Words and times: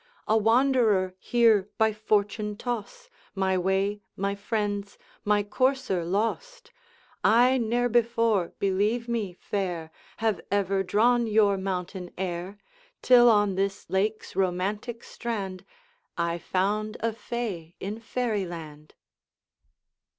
A 0.27 0.35
wanderer, 0.35 1.13
here 1.19 1.69
by 1.77 1.93
fortune 1.93 2.57
toss, 2.57 3.07
My 3.35 3.55
way, 3.55 4.01
my 4.17 4.33
friends, 4.33 4.97
my 5.23 5.43
courser 5.43 6.03
lost, 6.03 6.71
I 7.23 7.59
ne'er 7.59 7.87
before, 7.87 8.51
believe 8.57 9.07
me, 9.07 9.31
fair, 9.33 9.91
Have 10.17 10.41
ever 10.49 10.81
drawn 10.81 11.27
your 11.27 11.55
mountain 11.55 12.09
air, 12.17 12.57
Till 13.03 13.29
on 13.29 13.53
this 13.53 13.91
lake's 13.91 14.35
romantic 14.35 15.03
strand 15.03 15.63
I 16.17 16.39
found 16.39 16.97
a 17.01 17.13
fey 17.13 17.75
in 17.79 17.99
fairy 17.99 18.47
land!' 18.47 18.95